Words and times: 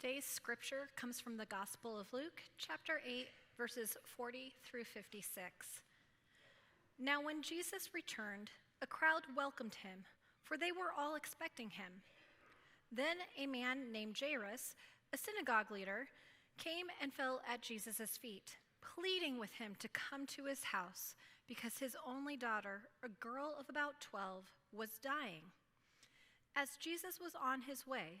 Today's 0.00 0.24
scripture 0.24 0.88
comes 0.96 1.20
from 1.20 1.36
the 1.36 1.44
Gospel 1.44 2.00
of 2.00 2.10
Luke, 2.10 2.40
chapter 2.56 3.02
8, 3.06 3.26
verses 3.58 3.98
40 4.16 4.54
through 4.64 4.84
56. 4.84 5.44
Now, 6.98 7.22
when 7.22 7.42
Jesus 7.42 7.90
returned, 7.92 8.48
a 8.80 8.86
crowd 8.86 9.24
welcomed 9.36 9.74
him, 9.74 10.04
for 10.42 10.56
they 10.56 10.72
were 10.72 10.94
all 10.98 11.16
expecting 11.16 11.68
him. 11.68 12.00
Then 12.90 13.16
a 13.38 13.46
man 13.46 13.92
named 13.92 14.16
Jairus, 14.18 14.74
a 15.12 15.18
synagogue 15.18 15.70
leader, 15.70 16.08
came 16.56 16.86
and 17.02 17.12
fell 17.12 17.42
at 17.46 17.60
Jesus' 17.60 18.16
feet, 18.16 18.56
pleading 18.80 19.38
with 19.38 19.52
him 19.52 19.74
to 19.80 19.88
come 19.88 20.24
to 20.28 20.46
his 20.46 20.64
house 20.64 21.14
because 21.46 21.76
his 21.76 21.94
only 22.08 22.38
daughter, 22.38 22.84
a 23.04 23.08
girl 23.22 23.54
of 23.60 23.66
about 23.68 24.00
12, 24.00 24.44
was 24.72 24.98
dying. 25.02 25.42
As 26.56 26.78
Jesus 26.78 27.20
was 27.20 27.32
on 27.34 27.60
his 27.62 27.86
way, 27.86 28.20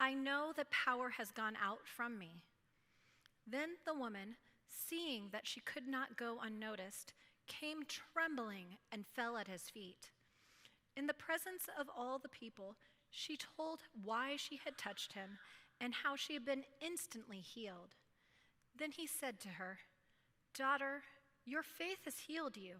I 0.00 0.14
know 0.14 0.52
that 0.56 0.70
power 0.70 1.10
has 1.10 1.30
gone 1.30 1.54
out 1.62 1.86
from 1.86 2.18
me. 2.18 2.42
Then 3.46 3.70
the 3.86 3.94
woman, 3.94 4.36
seeing 4.68 5.28
that 5.32 5.46
she 5.46 5.60
could 5.60 5.86
not 5.86 6.16
go 6.16 6.38
unnoticed, 6.42 7.12
came 7.46 7.82
trembling 7.86 8.78
and 8.90 9.06
fell 9.06 9.36
at 9.36 9.48
his 9.48 9.62
feet. 9.70 10.10
In 10.96 11.06
the 11.06 11.14
presence 11.14 11.68
of 11.78 11.88
all 11.96 12.18
the 12.18 12.28
people, 12.28 12.76
she 13.10 13.36
told 13.36 13.80
why 14.02 14.36
she 14.36 14.60
had 14.64 14.76
touched 14.76 15.12
him 15.12 15.38
and 15.80 15.94
how 15.94 16.16
she 16.16 16.34
had 16.34 16.44
been 16.44 16.64
instantly 16.80 17.38
healed. 17.38 17.94
Then 18.76 18.90
he 18.90 19.06
said 19.06 19.40
to 19.40 19.48
her, 19.50 19.78
Daughter, 20.56 21.02
your 21.44 21.62
faith 21.62 21.98
has 22.04 22.18
healed 22.26 22.56
you. 22.56 22.76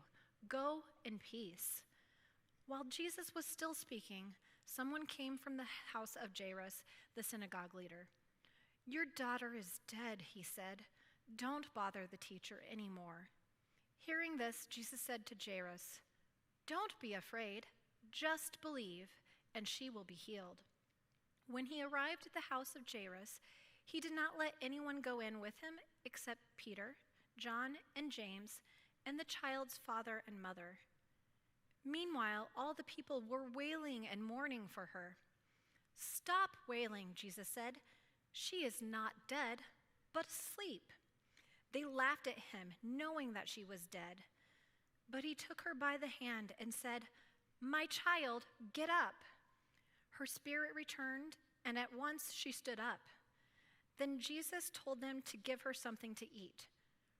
Go 0.48 0.80
in 1.04 1.18
peace. 1.18 1.82
While 2.66 2.84
Jesus 2.88 3.34
was 3.34 3.44
still 3.44 3.74
speaking, 3.74 4.34
someone 4.64 5.06
came 5.06 5.38
from 5.38 5.56
the 5.56 5.66
house 5.92 6.16
of 6.22 6.30
Jairus, 6.36 6.82
the 7.16 7.22
synagogue 7.22 7.74
leader. 7.74 8.08
Your 8.86 9.04
daughter 9.16 9.52
is 9.58 9.80
dead, 9.88 10.22
he 10.34 10.42
said. 10.42 10.84
Don't 11.36 11.72
bother 11.72 12.06
the 12.10 12.16
teacher 12.16 12.62
anymore. 12.70 13.28
Hearing 13.98 14.36
this, 14.36 14.66
Jesus 14.68 15.00
said 15.00 15.24
to 15.26 15.34
Jairus, 15.34 16.00
Don't 16.66 16.92
be 17.00 17.14
afraid, 17.14 17.66
just 18.10 18.60
believe, 18.60 19.08
and 19.54 19.66
she 19.66 19.88
will 19.88 20.04
be 20.04 20.14
healed. 20.14 20.58
When 21.48 21.66
he 21.66 21.82
arrived 21.82 22.26
at 22.26 22.34
the 22.34 22.54
house 22.54 22.74
of 22.76 22.82
Jairus, 22.90 23.40
he 23.84 24.00
did 24.00 24.12
not 24.14 24.38
let 24.38 24.54
anyone 24.60 25.00
go 25.00 25.20
in 25.20 25.40
with 25.40 25.54
him 25.60 25.74
except 26.04 26.40
Peter, 26.56 26.96
John, 27.38 27.76
and 27.96 28.10
James, 28.10 28.60
and 29.06 29.18
the 29.18 29.24
child's 29.24 29.78
father 29.86 30.22
and 30.26 30.40
mother. 30.40 30.78
Meanwhile, 31.84 32.48
all 32.56 32.72
the 32.74 32.82
people 32.84 33.22
were 33.28 33.44
wailing 33.54 34.06
and 34.10 34.24
mourning 34.24 34.62
for 34.68 34.90
her. 34.92 35.16
Stop 35.96 36.50
wailing, 36.68 37.08
Jesus 37.14 37.48
said. 37.48 37.78
She 38.32 38.64
is 38.64 38.76
not 38.80 39.12
dead, 39.28 39.60
but 40.12 40.26
asleep. 40.26 40.90
They 41.72 41.84
laughed 41.84 42.26
at 42.26 42.38
him, 42.52 42.74
knowing 42.82 43.34
that 43.34 43.48
she 43.48 43.64
was 43.64 43.86
dead. 43.86 44.24
But 45.10 45.24
he 45.24 45.34
took 45.34 45.62
her 45.62 45.74
by 45.74 45.96
the 45.96 46.08
hand 46.08 46.52
and 46.58 46.72
said, 46.72 47.04
My 47.60 47.86
child, 47.86 48.44
get 48.72 48.88
up. 48.88 49.14
Her 50.12 50.26
spirit 50.26 50.70
returned, 50.74 51.36
and 51.64 51.78
at 51.78 51.96
once 51.96 52.32
she 52.34 52.52
stood 52.52 52.78
up. 52.78 53.00
Then 53.98 54.18
Jesus 54.20 54.70
told 54.72 55.00
them 55.00 55.22
to 55.26 55.36
give 55.36 55.62
her 55.62 55.74
something 55.74 56.14
to 56.16 56.24
eat. 56.24 56.68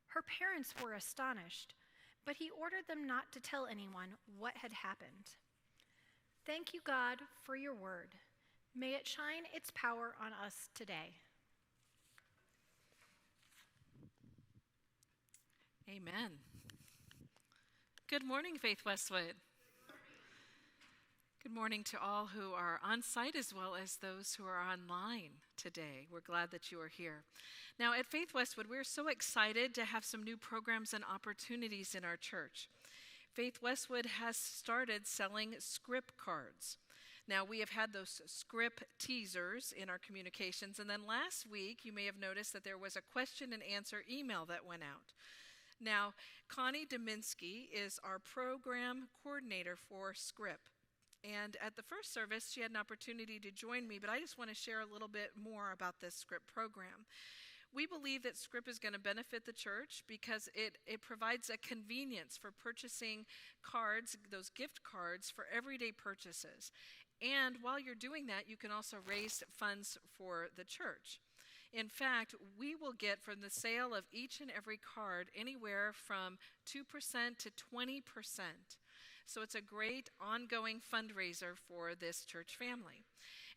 Her 0.09 0.23
parents 0.23 0.75
were 0.83 0.95
astonished 0.95 1.75
but 2.27 2.37
he 2.37 2.51
ordered 2.51 2.87
them 2.89 3.07
not 3.07 3.33
to 3.33 3.41
tell 3.41 3.67
anyone 3.67 4.09
what 4.39 4.55
had 4.57 4.73
happened. 4.73 5.37
Thank 6.47 6.75
you, 6.75 6.81
God, 6.85 7.19
for 7.43 7.57
your 7.57 7.75
word. 7.75 8.15
May 8.77 8.95
it 8.95 9.07
shine 9.07 9.45
its 9.55 9.71
power 9.75 10.15
on 10.21 10.33
us 10.45 10.69
today. 10.75 11.17
Amen. 15.89 16.33
Good 18.09 18.25
morning, 18.25 18.59
Faith 18.59 18.85
Westwood. 18.85 19.35
Good 21.45 21.53
morning 21.53 21.85
to 21.91 22.01
all 22.01 22.29
who 22.35 22.55
are 22.55 22.81
on 22.83 23.03
site 23.03 23.37
as 23.37 23.53
well 23.55 23.75
as 23.75 23.97
those 23.97 24.35
who 24.35 24.47
are 24.47 24.63
online 24.63 25.33
today. 25.59 26.07
We're 26.11 26.21
glad 26.21 26.51
that 26.53 26.73
you 26.73 26.81
are 26.81 26.89
here. 26.89 27.25
Now, 27.79 27.93
at 27.93 28.07
Faith 28.07 28.33
Westwood, 28.33 28.67
we're 28.67 28.83
so 28.83 29.09
excited 29.09 29.75
to 29.75 29.85
have 29.85 30.07
some 30.07 30.23
new 30.23 30.39
programs 30.39 30.95
and 30.95 31.05
opportunities 31.05 31.95
in 31.95 32.03
our 32.03 32.17
church. 32.17 32.71
Faith 33.31 33.59
Westwood 33.61 34.07
has 34.07 34.39
started 34.39 35.07
selling 35.07 35.57
script 35.59 36.17
cards. 36.17 36.79
Now, 37.29 37.45
we 37.45 37.61
have 37.61 37.69
had 37.69 37.93
those 37.93 38.23
script 38.25 38.85
teasers 38.99 39.71
in 39.77 39.91
our 39.91 39.99
communications, 39.99 40.79
and 40.79 40.89
then 40.89 41.07
last 41.07 41.45
week 41.47 41.81
you 41.83 41.93
may 41.93 42.07
have 42.07 42.19
noticed 42.19 42.55
that 42.55 42.65
there 42.65 42.79
was 42.79 42.97
a 42.97 43.03
question 43.13 43.53
and 43.53 43.63
answer 43.63 43.99
email 44.11 44.47
that 44.47 44.65
went 44.67 44.83
out. 44.83 45.13
Now, 45.79 46.15
Connie 46.49 46.87
Dominski 46.87 47.67
is 47.71 48.01
our 48.03 48.19
program 48.19 49.09
coordinator 49.23 49.77
for 49.77 50.15
Script. 50.15 50.74
And 51.25 51.57
at 51.65 51.75
the 51.75 51.83
first 51.83 52.13
service, 52.13 52.51
she 52.53 52.61
had 52.61 52.71
an 52.71 52.77
opportunity 52.77 53.41
to 53.41 53.51
join 53.51 53.89
me, 53.89 53.99
but 53.99 54.11
I 54.11 54.21
just 54.21 54.37
want 54.37 54.51
to 54.51 54.57
share 54.57 54.81
a 54.81 54.93
little 54.93 55.09
bit 55.09 55.31
more 55.43 55.73
about 55.73 55.97
this 56.01 56.15
script 56.15 56.53
program. 56.53 57.09
We 57.75 57.87
believe 57.87 58.23
that 58.23 58.37
script 58.37 58.69
is 58.69 58.79
going 58.79 58.93
to 58.93 59.01
benefit 59.01 59.47
the 59.47 59.53
church 59.53 60.05
because 60.07 60.49
it, 60.55 60.79
it 60.87 61.01
provides 61.01 61.51
a 61.51 61.57
convenience 61.57 62.39
for 62.41 62.53
purchasing 62.53 63.25
cards, 63.63 64.17
those 64.31 64.51
gift 64.51 64.83
cards, 64.85 65.31
for 65.31 65.47
everyday 65.53 65.91
purchases. 65.91 66.71
And 67.21 67.57
while 67.63 67.81
you're 67.81 67.95
doing 67.95 68.27
that, 68.27 68.49
you 68.49 68.57
can 68.57 68.71
also 68.71 68.99
raise 69.09 69.43
funds 69.51 69.99
for 70.17 70.49
the 70.57 70.65
church. 70.65 71.21
In 71.73 71.89
fact, 71.89 72.37
we 72.57 72.77
will 72.77 72.93
get 72.93 73.21
from 73.21 73.41
the 73.41 73.51
sale 73.51 73.95
of 73.95 74.05
each 74.13 74.41
and 74.41 74.53
every 74.57 74.79
card 74.79 75.31
anywhere 75.35 75.93
from 75.93 76.39
2% 76.69 76.85
to 77.39 77.51
20%. 77.51 78.03
So 79.27 79.43
it's 79.43 79.55
a 79.55 79.61
great 79.61 80.11
ongoing 80.21 80.81
fundraiser 80.81 81.57
for 81.57 81.95
this 81.95 82.25
church 82.25 82.57
family. 82.59 83.05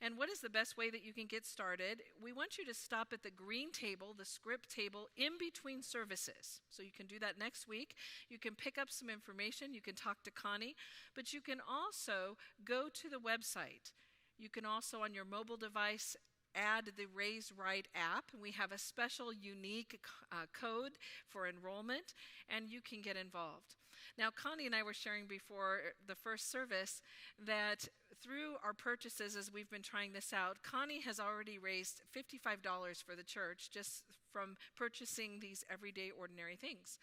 And 0.02 0.18
what 0.18 0.30
is 0.30 0.40
the 0.40 0.50
best 0.50 0.78
way 0.78 0.90
that 0.90 1.04
you 1.04 1.14
can 1.14 1.26
get 1.26 1.46
started? 1.46 2.02
We 2.22 2.32
want 2.32 2.58
you 2.58 2.66
to 2.66 2.74
stop 2.74 3.10
at 3.14 3.24
the 3.24 3.32
green 3.32 3.72
table, 3.72 4.14
the 4.18 4.26
script 4.26 4.70
table, 4.70 5.08
in 5.18 5.34
between 5.40 5.82
services. 5.82 6.62
So 6.70 6.84
you 6.84 6.92
can 6.96 7.08
do 7.08 7.20
that 7.20 7.40
next 7.40 7.68
week. 7.68 7.96
You 8.30 8.38
can 8.38 8.56
pick 8.56 8.78
up 8.78 8.92
some 8.92 9.10
information, 9.10 9.74
you 9.74 9.82
can 9.82 9.96
talk 9.96 10.24
to 10.24 10.32
Connie, 10.32 10.76
but 11.16 11.34
you 11.34 11.42
can 11.42 11.60
also 11.68 12.38
go 12.64 12.90
to 12.94 13.10
the 13.10 13.20
website. 13.20 13.92
You 14.38 14.50
can 14.50 14.66
also, 14.66 15.02
on 15.02 15.16
your 15.16 15.26
mobile 15.26 15.58
device, 15.58 16.16
add 16.58 16.92
the 16.98 17.06
Raise 17.14 17.54
Right 17.56 17.88
app. 17.96 18.26
We 18.42 18.52
have 18.52 18.72
a 18.72 18.78
special 18.78 19.32
unique 19.32 20.00
uh, 20.32 20.46
code 20.54 20.94
for 21.28 21.48
enrollment, 21.48 22.14
and 22.50 22.68
you 22.68 22.82
can 22.82 23.02
get 23.02 23.16
involved. 23.16 23.76
Now, 24.18 24.30
Connie 24.36 24.66
and 24.66 24.74
I 24.74 24.82
were 24.82 24.94
sharing 24.94 25.28
before 25.28 25.80
the 26.08 26.16
first 26.16 26.52
service 26.52 27.02
that 27.46 27.88
through 28.22 28.56
our 28.64 28.74
purchases, 28.74 29.36
as 29.36 29.54
we've 29.54 29.70
been 29.70 29.84
trying 29.84 30.14
this 30.14 30.34
out, 30.34 30.58
Connie 30.64 31.02
has 31.02 31.20
already 31.20 31.60
raised 31.60 32.02
$55 32.16 33.04
for 33.04 33.16
the 33.16 33.24
church 33.24 33.70
just 33.72 34.04
from 34.32 34.56
purchasing 34.76 35.40
these 35.40 35.64
everyday 35.72 36.10
ordinary 36.18 36.56
things. 36.56 36.98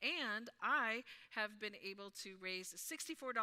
And 0.00 0.48
I 0.62 1.02
have 1.30 1.58
been 1.60 1.74
able 1.84 2.10
to 2.22 2.36
raise 2.40 2.72
$64 2.72 3.34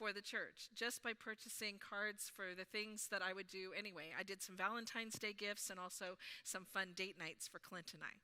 for 0.00 0.14
the 0.14 0.22
church 0.22 0.70
just 0.74 1.02
by 1.02 1.12
purchasing 1.12 1.74
cards 1.78 2.32
for 2.34 2.54
the 2.56 2.64
things 2.64 3.08
that 3.10 3.20
I 3.20 3.34
would 3.34 3.48
do 3.48 3.72
anyway. 3.76 4.14
I 4.18 4.22
did 4.22 4.42
some 4.42 4.56
Valentine's 4.56 5.18
Day 5.18 5.34
gifts 5.36 5.68
and 5.68 5.78
also 5.78 6.16
some 6.42 6.64
fun 6.64 6.88
date 6.96 7.18
nights 7.18 7.46
for 7.46 7.58
Clint 7.58 7.92
and 7.92 8.02
I. 8.02 8.16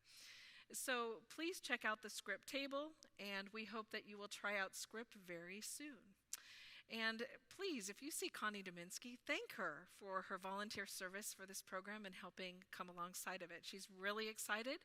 So 0.72 1.20
please 1.28 1.60
check 1.60 1.84
out 1.84 2.00
the 2.02 2.10
script 2.10 2.48
table, 2.48 2.92
and 3.20 3.48
we 3.52 3.66
hope 3.66 3.90
that 3.92 4.08
you 4.08 4.18
will 4.18 4.26
try 4.26 4.58
out 4.58 4.74
script 4.74 5.14
very 5.28 5.60
soon. 5.60 6.16
And 6.90 7.22
please, 7.54 7.88
if 7.88 8.02
you 8.02 8.10
see 8.10 8.30
Connie 8.30 8.64
Dominski, 8.64 9.18
thank 9.26 9.52
her 9.56 9.88
for 10.00 10.24
her 10.28 10.38
volunteer 10.38 10.86
service 10.86 11.34
for 11.38 11.46
this 11.46 11.62
program 11.62 12.06
and 12.06 12.14
helping 12.14 12.64
come 12.76 12.88
alongside 12.88 13.42
of 13.42 13.50
it. 13.50 13.60
She's 13.62 13.86
really 14.00 14.28
excited, 14.28 14.78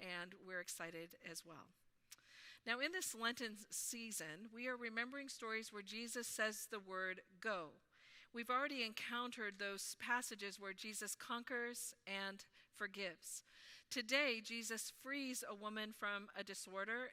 and 0.00 0.34
we're 0.44 0.60
excited 0.60 1.10
as 1.30 1.42
well. 1.44 1.68
Now, 2.66 2.80
in 2.80 2.92
this 2.92 3.14
Lenten 3.14 3.56
season, 3.70 4.50
we 4.54 4.68
are 4.68 4.76
remembering 4.76 5.28
stories 5.28 5.72
where 5.72 5.82
Jesus 5.82 6.26
says 6.26 6.68
the 6.70 6.80
word 6.80 7.22
go. 7.40 7.70
We've 8.34 8.50
already 8.50 8.84
encountered 8.84 9.54
those 9.58 9.96
passages 9.98 10.60
where 10.60 10.74
Jesus 10.74 11.14
conquers 11.14 11.94
and 12.06 12.44
forgives. 12.76 13.42
Today, 13.90 14.42
Jesus 14.44 14.92
frees 15.02 15.42
a 15.48 15.54
woman 15.54 15.94
from 15.98 16.28
a 16.38 16.44
disorder 16.44 17.12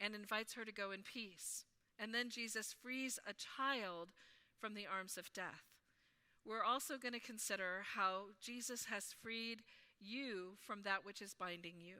and 0.00 0.14
invites 0.14 0.54
her 0.54 0.64
to 0.64 0.72
go 0.72 0.90
in 0.92 1.02
peace. 1.02 1.66
And 1.98 2.14
then 2.14 2.30
Jesus 2.30 2.74
frees 2.82 3.18
a 3.26 3.34
child 3.34 4.08
from 4.58 4.74
the 4.74 4.86
arms 4.86 5.18
of 5.18 5.32
death. 5.32 5.64
We're 6.44 6.64
also 6.64 6.96
going 6.96 7.14
to 7.14 7.20
consider 7.20 7.82
how 7.94 8.26
Jesus 8.40 8.86
has 8.86 9.14
freed 9.20 9.62
you 10.00 10.56
from 10.66 10.82
that 10.82 11.04
which 11.04 11.20
is 11.20 11.34
binding 11.34 11.74
you. 11.78 11.96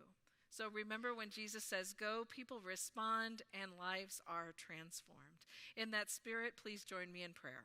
So 0.56 0.68
remember 0.72 1.14
when 1.14 1.28
Jesus 1.28 1.64
says, 1.64 1.92
Go, 1.92 2.24
people 2.34 2.60
respond 2.64 3.42
and 3.52 3.72
lives 3.78 4.22
are 4.26 4.54
transformed. 4.56 5.44
In 5.76 5.90
that 5.90 6.10
spirit, 6.10 6.54
please 6.60 6.82
join 6.82 7.12
me 7.12 7.22
in 7.22 7.32
prayer. 7.32 7.64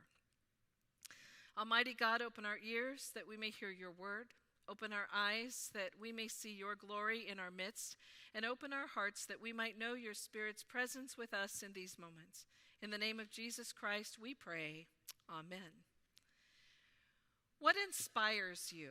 Almighty 1.58 1.94
God, 1.94 2.20
open 2.20 2.44
our 2.44 2.58
ears 2.62 3.10
that 3.14 3.26
we 3.26 3.38
may 3.38 3.48
hear 3.48 3.70
your 3.70 3.92
word. 3.92 4.34
Open 4.68 4.92
our 4.92 5.06
eyes 5.14 5.70
that 5.72 5.92
we 5.98 6.12
may 6.12 6.28
see 6.28 6.52
your 6.52 6.74
glory 6.76 7.26
in 7.26 7.40
our 7.40 7.50
midst, 7.50 7.96
and 8.34 8.44
open 8.44 8.72
our 8.72 8.86
hearts 8.86 9.24
that 9.26 9.40
we 9.40 9.52
might 9.52 9.78
know 9.78 9.94
your 9.94 10.14
Spirit's 10.14 10.62
presence 10.62 11.16
with 11.16 11.32
us 11.32 11.62
in 11.62 11.72
these 11.72 11.98
moments. 11.98 12.44
In 12.82 12.90
the 12.90 12.98
name 12.98 13.18
of 13.18 13.30
Jesus 13.30 13.72
Christ, 13.72 14.18
we 14.20 14.34
pray. 14.34 14.86
Amen. 15.30 15.82
What 17.58 17.76
inspires 17.86 18.70
you? 18.70 18.90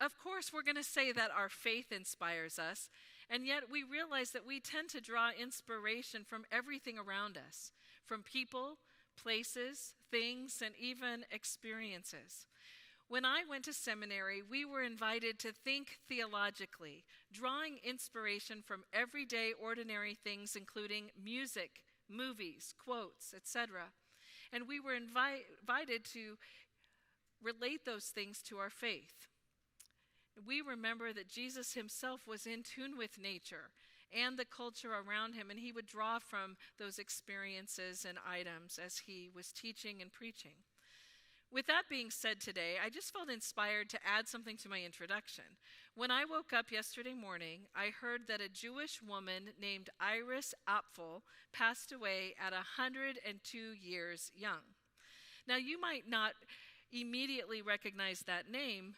Of 0.00 0.18
course, 0.18 0.52
we're 0.52 0.62
going 0.62 0.76
to 0.76 0.82
say 0.82 1.12
that 1.12 1.30
our 1.36 1.48
faith 1.48 1.92
inspires 1.92 2.58
us, 2.58 2.88
and 3.30 3.46
yet 3.46 3.64
we 3.70 3.82
realize 3.82 4.30
that 4.30 4.46
we 4.46 4.60
tend 4.60 4.88
to 4.90 5.00
draw 5.00 5.30
inspiration 5.30 6.24
from 6.24 6.44
everything 6.52 6.98
around 6.98 7.36
us, 7.36 7.72
from 8.04 8.22
people, 8.22 8.78
places, 9.20 9.94
things, 10.10 10.62
and 10.64 10.74
even 10.78 11.24
experiences. 11.30 12.46
When 13.08 13.24
I 13.24 13.42
went 13.48 13.64
to 13.66 13.72
seminary, 13.72 14.42
we 14.42 14.64
were 14.64 14.82
invited 14.82 15.38
to 15.40 15.52
think 15.52 15.98
theologically, 16.08 17.04
drawing 17.32 17.78
inspiration 17.84 18.62
from 18.62 18.84
everyday 18.92 19.52
ordinary 19.52 20.14
things, 20.14 20.56
including 20.56 21.10
music, 21.22 21.82
movies, 22.08 22.74
quotes, 22.82 23.34
etc. 23.34 23.92
And 24.52 24.66
we 24.66 24.80
were 24.80 24.92
invi- 24.92 25.44
invited 25.60 26.04
to 26.12 26.38
relate 27.42 27.84
those 27.84 28.06
things 28.06 28.40
to 28.44 28.56
our 28.58 28.70
faith. 28.70 29.28
We 30.46 30.60
remember 30.60 31.12
that 31.12 31.28
Jesus 31.28 31.74
himself 31.74 32.26
was 32.26 32.46
in 32.46 32.62
tune 32.62 32.96
with 32.96 33.18
nature 33.18 33.70
and 34.12 34.36
the 34.36 34.44
culture 34.44 34.92
around 34.92 35.34
him, 35.34 35.50
and 35.50 35.58
he 35.58 35.72
would 35.72 35.86
draw 35.86 36.18
from 36.18 36.56
those 36.78 36.98
experiences 36.98 38.06
and 38.08 38.18
items 38.28 38.78
as 38.84 38.98
he 39.06 39.30
was 39.34 39.52
teaching 39.52 40.00
and 40.00 40.12
preaching. 40.12 40.62
With 41.52 41.66
that 41.66 41.84
being 41.88 42.10
said 42.10 42.40
today, 42.40 42.74
I 42.84 42.90
just 42.90 43.12
felt 43.12 43.30
inspired 43.30 43.88
to 43.90 43.98
add 44.04 44.26
something 44.26 44.56
to 44.58 44.68
my 44.68 44.80
introduction. 44.80 45.44
When 45.94 46.10
I 46.10 46.24
woke 46.24 46.52
up 46.52 46.72
yesterday 46.72 47.14
morning, 47.14 47.60
I 47.76 47.90
heard 48.00 48.22
that 48.26 48.40
a 48.40 48.48
Jewish 48.48 49.00
woman 49.00 49.50
named 49.60 49.90
Iris 50.00 50.52
Apfel 50.68 51.22
passed 51.52 51.92
away 51.92 52.34
at 52.44 52.52
102 52.52 53.58
years 53.80 54.32
young. 54.34 54.74
Now, 55.46 55.56
you 55.56 55.80
might 55.80 56.08
not 56.08 56.32
immediately 56.90 57.62
recognize 57.62 58.20
that 58.26 58.50
name, 58.50 58.96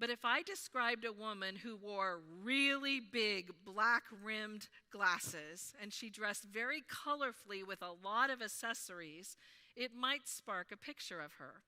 but 0.00 0.08
if 0.08 0.24
I 0.24 0.42
described 0.42 1.04
a 1.04 1.12
woman 1.12 1.56
who 1.56 1.76
wore 1.76 2.20
really 2.42 3.00
big 3.00 3.50
black 3.66 4.04
rimmed 4.24 4.68
glasses 4.90 5.74
and 5.80 5.92
she 5.92 6.08
dressed 6.08 6.44
very 6.44 6.82
colorfully 6.90 7.64
with 7.64 7.82
a 7.82 7.92
lot 8.02 8.30
of 8.30 8.40
accessories, 8.40 9.36
it 9.76 9.94
might 9.94 10.26
spark 10.26 10.68
a 10.72 10.76
picture 10.78 11.20
of 11.20 11.34
her. 11.34 11.62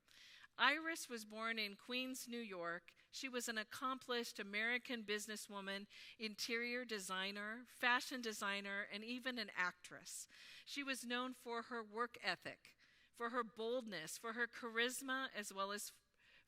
Iris 0.58 1.08
was 1.10 1.26
born 1.26 1.58
in 1.58 1.76
Queens, 1.76 2.26
New 2.26 2.40
York. 2.40 2.84
She 3.10 3.28
was 3.28 3.48
an 3.48 3.58
accomplished 3.58 4.40
American 4.40 5.02
businesswoman, 5.02 5.86
interior 6.18 6.86
designer, 6.86 7.66
fashion 7.78 8.22
designer, 8.22 8.86
and 8.92 9.04
even 9.04 9.38
an 9.38 9.50
actress. 9.58 10.26
She 10.64 10.82
was 10.82 11.04
known 11.04 11.34
for 11.34 11.62
her 11.62 11.82
work 11.82 12.16
ethic, 12.24 12.74
for 13.14 13.30
her 13.30 13.42
boldness, 13.44 14.16
for 14.18 14.32
her 14.32 14.46
charisma, 14.46 15.26
as 15.38 15.52
well 15.54 15.72
as 15.72 15.92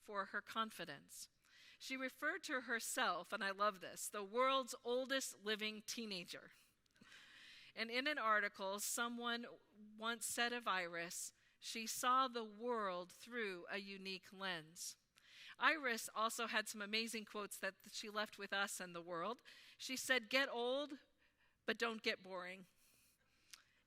for 0.07 0.27
her 0.33 0.41
confidence. 0.41 1.29
She 1.79 1.97
referred 1.97 2.43
to 2.44 2.62
herself, 2.62 3.32
and 3.32 3.43
I 3.43 3.50
love 3.50 3.81
this, 3.81 4.09
the 4.12 4.25
world's 4.25 4.75
oldest 4.85 5.37
living 5.44 5.82
teenager. 5.87 6.53
And 7.76 7.91
in 7.91 8.06
an 8.06 8.19
article, 8.19 8.79
someone 8.79 9.47
once 9.99 10.26
said 10.26 10.53
of 10.53 10.69
Iris, 10.69 11.32
she 11.61 11.87
saw 11.87 12.29
the 12.29 12.44
world 12.44 13.11
through 13.11 13.65
a 13.73 13.79
unique 13.79 14.26
lens. 14.32 14.97
Iris 15.59 16.09
also 16.15 16.47
had 16.47 16.69
some 16.69 16.82
amazing 16.82 17.25
quotes 17.25 17.56
that 17.59 17.75
she 17.91 18.09
left 18.09 18.38
with 18.38 18.53
us 18.53 18.81
and 18.81 18.94
the 18.94 19.03
world. 19.03 19.38
She 19.79 19.97
said, 19.97 20.29
Get 20.29 20.49
old, 20.53 20.91
but 21.67 21.79
don't 21.79 22.03
get 22.03 22.23
boring. 22.23 22.67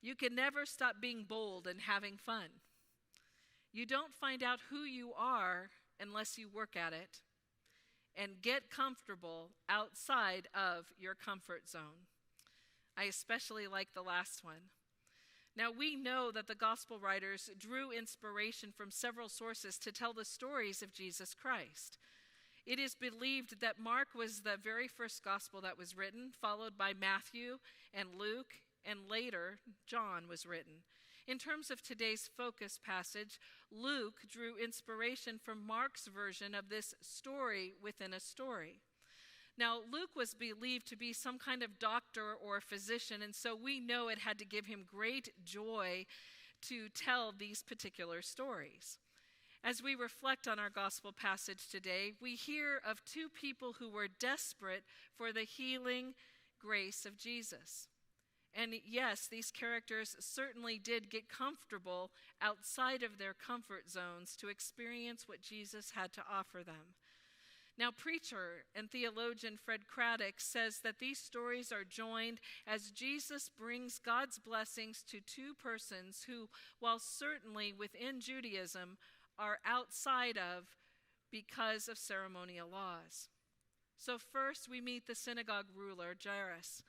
You 0.02 0.16
can 0.16 0.36
never 0.36 0.66
stop 0.66 0.96
being 1.02 1.26
bold 1.28 1.68
and 1.68 1.82
having 1.82 2.18
fun. 2.18 2.62
You 3.72 3.86
don't 3.86 4.14
find 4.14 4.44
out 4.44 4.60
who 4.70 4.84
you 4.84 5.12
are 5.18 5.70
unless 6.00 6.38
you 6.38 6.50
work 6.50 6.76
at 6.76 6.94
it. 6.94 7.20
And 8.20 8.42
get 8.42 8.72
comfortable 8.72 9.52
outside 9.70 10.48
of 10.56 10.88
your 11.00 11.14
comfort 11.14 11.70
zone. 11.70 12.08
I 12.98 13.04
especially 13.04 13.68
like 13.68 13.90
the 13.94 14.02
last 14.02 14.44
one. 14.44 14.72
Now, 15.56 15.72
we 15.72 15.96
know 15.96 16.32
that 16.32 16.48
the 16.48 16.56
gospel 16.56 17.00
writers 17.00 17.50
drew 17.58 17.92
inspiration 17.92 18.72
from 18.76 18.92
several 18.92 19.30
sources 19.30 19.78
to 19.80 19.92
tell 19.92 20.14
the 20.14 20.26
stories 20.26 20.82
of 20.82 20.94
Jesus 20.94 21.34
Christ. 21.34 21.98
It 22.66 22.80
is 22.80 22.96
believed 22.96 23.62
that 23.62 23.80
Mark 23.80 24.10
was 24.14 24.42
the 24.42 24.58
very 24.62 24.88
first 24.88 25.24
gospel 25.24 25.62
that 25.62 25.78
was 25.78 25.96
written, 25.96 26.32
followed 26.42 26.78
by 26.78 26.94
Matthew 26.94 27.58
and 27.94 28.10
Luke, 28.18 28.56
and 28.84 29.10
later 29.10 29.60
John 29.86 30.28
was 30.28 30.46
written. 30.46 30.84
In 31.28 31.38
terms 31.38 31.70
of 31.70 31.84
today's 31.84 32.30
focus 32.38 32.80
passage, 32.82 33.38
Luke 33.70 34.22
drew 34.32 34.56
inspiration 34.56 35.38
from 35.38 35.68
Mark's 35.68 36.08
version 36.08 36.56
of 36.56 36.70
this 36.70 36.94
story 37.02 37.74
within 37.84 38.14
a 38.14 38.20
story. 38.22 38.80
Now, 39.58 39.80
Luke 39.92 40.12
was 40.16 40.34
believed 40.34 40.88
to 40.88 40.96
be 40.96 41.12
some 41.12 41.38
kind 41.38 41.64
of 41.64 41.80
doctor 41.80 42.34
or 42.34 42.62
physician, 42.62 43.22
and 43.22 43.36
so 43.36 43.58
we 43.58 43.82
know 43.82 44.08
it 44.08 44.20
had 44.20 44.40
to 44.40 44.46
give 44.46 44.68
him 44.68 44.86
great 44.90 45.34
joy 45.44 46.06
to 46.62 46.88
tell 46.88 47.34
these 47.38 47.62
particular 47.62 48.22
stories. 48.22 48.98
As 49.66 49.84
we 49.84 49.96
reflect 49.96 50.48
on 50.48 50.60
our 50.60 50.70
gospel 50.70 51.12
passage 51.12 51.68
today, 51.70 52.14
we 52.22 52.36
hear 52.36 52.80
of 52.88 53.04
two 53.04 53.28
people 53.28 53.74
who 53.80 53.90
were 53.90 54.08
desperate 54.08 54.84
for 55.18 55.34
the 55.34 55.42
healing 55.42 56.14
grace 56.58 57.06
of 57.06 57.18
Jesus. 57.18 57.90
And 58.58 58.74
yes, 58.84 59.28
these 59.30 59.52
characters 59.52 60.16
certainly 60.20 60.80
did 60.80 61.12
get 61.12 61.30
comfortable 61.30 62.10
outside 62.42 63.04
of 63.04 63.20
their 63.20 63.36
comfort 63.36 63.88
zones 63.88 64.36
to 64.38 64.50
experience 64.50 65.28
what 65.28 65.44
Jesus 65.44 65.92
had 65.92 66.12
to 66.14 66.24
offer 66.28 66.64
them. 66.64 66.96
Now, 67.78 67.92
preacher 67.92 68.66
and 68.76 68.90
theologian 68.90 69.60
Fred 69.64 69.82
Craddock 69.86 70.40
says 70.40 70.80
that 70.84 70.98
these 70.98 71.20
stories 71.20 71.72
are 71.72 71.84
joined 71.84 72.40
as 72.66 72.90
Jesus 72.90 73.52
brings 73.56 74.00
God's 74.04 74.40
blessings 74.40 75.04
to 75.12 75.20
two 75.20 75.54
persons 75.54 76.26
who, 76.28 76.50
while 76.80 76.98
certainly 76.98 77.72
within 77.72 78.20
Judaism, 78.20 78.98
are 79.38 79.60
outside 79.64 80.40
of 80.40 80.66
because 81.32 81.88
of 81.88 82.00
ceremonial 82.00 82.68
laws. 82.68 83.30
So, 84.00 84.18
first 84.18 84.68
we 84.68 84.82
meet 84.82 85.06
the 85.06 85.14
synagogue 85.14 85.68
ruler, 85.76 86.16
Jairus. 86.20 86.82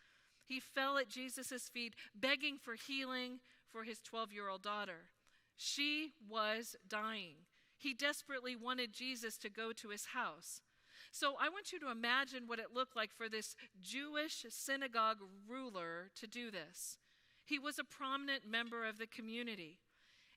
He 0.49 0.61
fell 0.61 0.97
at 0.97 1.11
Jesus' 1.11 1.69
feet, 1.69 1.95
begging 2.15 2.57
for 2.57 2.75
healing 2.75 3.41
for 3.71 3.85
his 3.85 4.01
12 4.01 4.33
year 4.33 4.49
old 4.49 4.63
daughter. 4.63 5.11
She 5.57 6.15
was 6.27 6.75
dying. 6.89 7.35
He 7.77 7.93
desperately 7.93 8.57
wanted 8.57 8.93
Jesus 8.93 9.37
to 9.39 9.51
go 9.51 9.73
to 9.75 9.91
his 9.91 10.07
house. 10.07 10.63
So 11.11 11.35
I 11.41 11.49
want 11.49 11.73
you 11.73 11.79
to 11.81 11.91
imagine 11.91 12.45
what 12.47 12.59
it 12.59 12.75
looked 12.75 12.97
like 12.97 13.13
for 13.15 13.29
this 13.29 13.55
Jewish 13.81 14.47
synagogue 14.49 15.19
ruler 15.47 16.11
to 16.17 16.27
do 16.27 16.51
this. 16.51 16.99
He 17.45 17.59
was 17.59 17.79
a 17.79 17.85
prominent 17.85 18.49
member 18.49 18.87
of 18.87 18.99
the 18.99 19.07
community. 19.07 19.79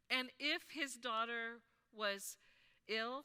And 0.10 0.30
if 0.39 0.63
his 0.72 0.96
daughter 0.96 1.62
was 1.96 2.38
ill, 2.88 3.24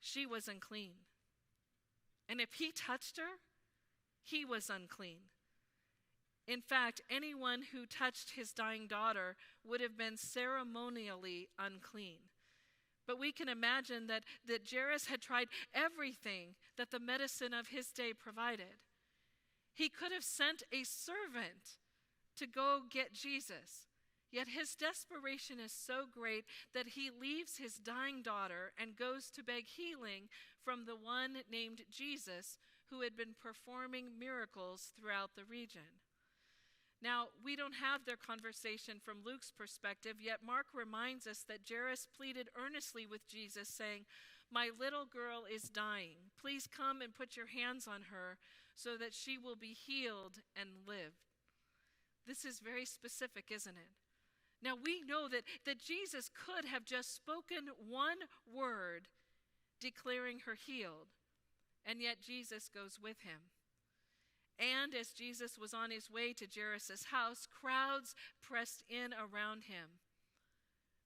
she 0.00 0.26
was 0.26 0.48
unclean. 0.48 0.94
And 2.28 2.40
if 2.40 2.54
he 2.54 2.72
touched 2.72 3.18
her, 3.18 3.38
he 4.24 4.44
was 4.44 4.70
unclean. 4.70 5.18
In 6.46 6.60
fact, 6.60 7.00
anyone 7.08 7.62
who 7.72 7.86
touched 7.86 8.30
his 8.30 8.52
dying 8.52 8.86
daughter 8.86 9.36
would 9.64 9.80
have 9.80 9.96
been 9.96 10.16
ceremonially 10.16 11.48
unclean. 11.58 12.18
But 13.06 13.18
we 13.18 13.32
can 13.32 13.48
imagine 13.48 14.06
that, 14.08 14.24
that 14.46 14.68
Jairus 14.70 15.06
had 15.06 15.20
tried 15.20 15.48
everything 15.74 16.54
that 16.76 16.90
the 16.90 16.98
medicine 16.98 17.54
of 17.54 17.68
his 17.68 17.88
day 17.88 18.12
provided. 18.12 18.80
He 19.74 19.88
could 19.88 20.12
have 20.12 20.24
sent 20.24 20.62
a 20.72 20.84
servant 20.84 21.78
to 22.36 22.46
go 22.46 22.80
get 22.90 23.12
Jesus. 23.12 23.88
Yet 24.30 24.48
his 24.48 24.74
desperation 24.74 25.60
is 25.60 25.72
so 25.72 26.04
great 26.10 26.44
that 26.74 26.88
he 26.88 27.10
leaves 27.10 27.58
his 27.58 27.76
dying 27.76 28.22
daughter 28.22 28.72
and 28.78 28.96
goes 28.96 29.30
to 29.30 29.44
beg 29.44 29.66
healing 29.66 30.28
from 30.64 30.86
the 30.86 30.96
one 30.96 31.36
named 31.50 31.82
Jesus 31.90 32.58
who 32.94 33.02
had 33.02 33.16
been 33.16 33.34
performing 33.40 34.18
miracles 34.18 34.92
throughout 34.98 35.30
the 35.34 35.44
region. 35.44 36.02
Now, 37.02 37.26
we 37.44 37.56
don't 37.56 37.74
have 37.74 38.04
their 38.04 38.16
conversation 38.16 38.98
from 39.02 39.24
Luke's 39.24 39.50
perspective, 39.50 40.16
yet 40.20 40.38
Mark 40.46 40.66
reminds 40.72 41.26
us 41.26 41.44
that 41.48 41.68
Jairus 41.68 42.06
pleaded 42.16 42.48
earnestly 42.56 43.06
with 43.06 43.28
Jesus, 43.28 43.68
saying, 43.68 44.04
My 44.50 44.70
little 44.78 45.04
girl 45.04 45.44
is 45.52 45.64
dying. 45.64 46.32
Please 46.40 46.66
come 46.66 47.02
and 47.02 47.14
put 47.14 47.36
your 47.36 47.48
hands 47.48 47.86
on 47.86 48.02
her 48.10 48.38
so 48.74 48.96
that 48.96 49.12
she 49.12 49.36
will 49.36 49.56
be 49.56 49.74
healed 49.74 50.38
and 50.56 50.70
live. 50.86 51.14
This 52.26 52.44
is 52.44 52.60
very 52.60 52.86
specific, 52.86 53.46
isn't 53.50 53.76
it? 53.76 53.92
Now, 54.62 54.74
we 54.82 55.02
know 55.06 55.28
that, 55.28 55.42
that 55.66 55.78
Jesus 55.78 56.30
could 56.32 56.64
have 56.64 56.84
just 56.84 57.14
spoken 57.14 57.68
one 57.76 58.18
word 58.50 59.08
declaring 59.78 60.40
her 60.46 60.54
healed, 60.54 61.08
and 61.86 62.00
yet 62.00 62.20
Jesus 62.20 62.68
goes 62.68 62.98
with 63.02 63.20
him. 63.20 63.50
And 64.58 64.94
as 64.94 65.08
Jesus 65.08 65.58
was 65.58 65.74
on 65.74 65.90
his 65.90 66.10
way 66.10 66.32
to 66.34 66.46
Jairus' 66.46 67.06
house, 67.10 67.46
crowds 67.46 68.14
pressed 68.42 68.84
in 68.88 69.12
around 69.12 69.64
him. 69.64 70.00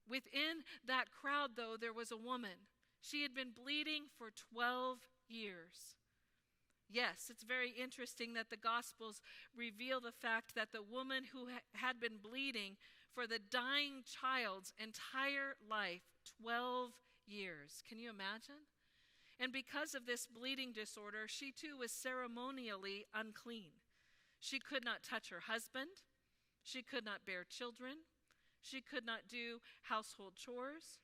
Within 0.08 0.64
that 0.86 1.10
crowd, 1.10 1.50
though, 1.56 1.76
there 1.78 1.92
was 1.92 2.10
a 2.10 2.16
woman. 2.16 2.68
She 3.00 3.22
had 3.22 3.34
been 3.34 3.52
bleeding 3.52 4.04
for 4.16 4.30
12 4.52 4.98
years. 5.28 5.96
Yes, 6.90 7.26
it's 7.30 7.42
very 7.42 7.70
interesting 7.70 8.32
that 8.34 8.48
the 8.48 8.56
Gospels 8.56 9.20
reveal 9.54 10.00
the 10.00 10.12
fact 10.12 10.54
that 10.54 10.72
the 10.72 10.82
woman 10.82 11.24
who 11.32 11.48
ha- 11.48 11.60
had 11.74 12.00
been 12.00 12.18
bleeding 12.22 12.76
for 13.14 13.26
the 13.26 13.38
dying 13.38 14.02
child's 14.04 14.72
entire 14.78 15.56
life, 15.68 16.02
12 16.42 16.92
years. 17.26 17.82
Can 17.86 17.98
you 17.98 18.08
imagine? 18.08 18.64
And 19.40 19.52
because 19.52 19.94
of 19.94 20.06
this 20.06 20.26
bleeding 20.26 20.72
disorder, 20.72 21.26
she 21.28 21.52
too 21.52 21.78
was 21.78 21.92
ceremonially 21.92 23.06
unclean. 23.14 23.70
She 24.40 24.58
could 24.58 24.84
not 24.84 25.02
touch 25.02 25.30
her 25.30 25.40
husband. 25.46 25.90
She 26.62 26.82
could 26.82 27.04
not 27.04 27.26
bear 27.26 27.44
children. 27.44 28.04
She 28.60 28.80
could 28.80 29.06
not 29.06 29.28
do 29.28 29.60
household 29.82 30.34
chores. 30.34 30.98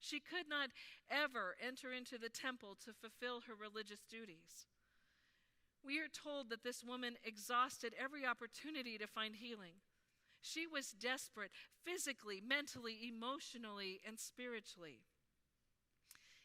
She 0.00 0.20
could 0.20 0.48
not 0.48 0.70
ever 1.10 1.56
enter 1.64 1.92
into 1.92 2.18
the 2.18 2.28
temple 2.28 2.76
to 2.84 2.92
fulfill 2.92 3.40
her 3.46 3.54
religious 3.54 4.04
duties. 4.08 4.68
We 5.84 5.98
are 5.98 6.08
told 6.12 6.50
that 6.50 6.62
this 6.62 6.84
woman 6.84 7.16
exhausted 7.24 7.94
every 7.98 8.26
opportunity 8.26 8.98
to 8.98 9.06
find 9.06 9.36
healing. 9.36 9.80
She 10.40 10.66
was 10.66 10.90
desperate 10.92 11.50
physically, 11.84 12.42
mentally, 12.46 12.98
emotionally, 13.08 14.00
and 14.06 14.18
spiritually. 14.20 15.00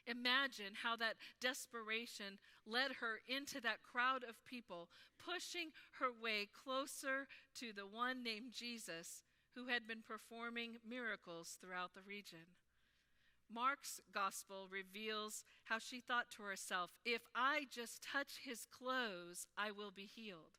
Imagine 0.05 0.73
how 0.83 0.95
that 0.97 1.15
desperation 1.39 2.39
led 2.65 2.93
her 2.99 3.19
into 3.27 3.61
that 3.61 3.83
crowd 3.83 4.23
of 4.23 4.43
people, 4.45 4.89
pushing 5.17 5.69
her 5.99 6.11
way 6.11 6.47
closer 6.51 7.27
to 7.59 7.71
the 7.73 7.87
one 7.87 8.23
named 8.23 8.51
Jesus 8.51 9.23
who 9.55 9.67
had 9.67 9.87
been 9.87 10.01
performing 10.05 10.77
miracles 10.87 11.57
throughout 11.61 11.93
the 11.93 12.01
region. 12.07 12.57
Mark's 13.53 13.99
gospel 14.11 14.67
reveals 14.69 15.43
how 15.65 15.77
she 15.77 16.01
thought 16.01 16.31
to 16.31 16.43
herself, 16.43 16.91
If 17.05 17.21
I 17.35 17.67
just 17.71 18.03
touch 18.03 18.39
his 18.43 18.65
clothes, 18.65 19.45
I 19.57 19.71
will 19.71 19.91
be 19.91 20.05
healed. 20.05 20.57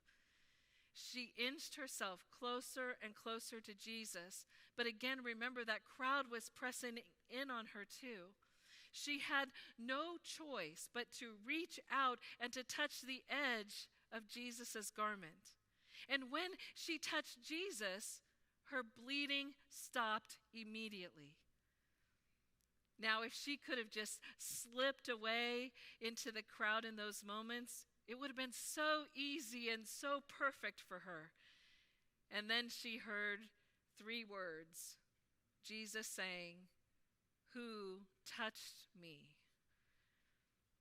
She 0.93 1.33
inched 1.37 1.75
herself 1.75 2.25
closer 2.31 2.97
and 3.03 3.15
closer 3.17 3.61
to 3.61 3.75
Jesus. 3.75 4.47
But 4.77 4.87
again, 4.87 5.19
remember 5.25 5.65
that 5.65 5.85
crowd 5.85 6.27
was 6.31 6.51
pressing 6.55 7.01
in 7.29 7.51
on 7.51 7.67
her 7.75 7.85
too. 7.85 8.35
She 8.95 9.19
had 9.19 9.49
no 9.79 10.17
choice 10.23 10.89
but 10.95 11.11
to 11.19 11.33
reach 11.45 11.81
out 11.93 12.19
and 12.41 12.53
to 12.53 12.63
touch 12.63 13.01
the 13.01 13.23
edge 13.29 13.89
of 14.13 14.29
Jesus' 14.29 14.93
garment. 14.97 15.59
And 16.09 16.31
when 16.31 16.51
she 16.75 16.99
touched 16.99 17.43
Jesus, 17.43 18.21
her 18.71 18.83
bleeding 18.83 19.55
stopped 19.69 20.39
immediately. 20.53 21.35
Now, 23.01 23.23
if 23.23 23.35
she 23.35 23.57
could 23.57 23.79
have 23.79 23.91
just 23.91 24.21
slipped 24.39 25.09
away 25.09 25.73
into 26.01 26.31
the 26.31 26.43
crowd 26.43 26.85
in 26.85 26.95
those 26.95 27.25
moments, 27.27 27.87
it 28.07 28.21
would 28.21 28.31
have 28.31 28.37
been 28.37 28.53
so 28.53 29.05
easy 29.15 29.69
and 29.69 29.89
so 29.89 30.21
perfect 30.29 30.81
for 30.81 31.01
her. 31.01 31.33
And 32.31 32.49
then 32.49 32.69
she 32.69 32.99
heard 32.99 33.41
three 33.99 34.25
words 34.25 34.99
Jesus 35.67 36.07
saying, 36.07 36.57
Who 37.55 38.03
touched 38.25 38.89
me? 39.01 39.21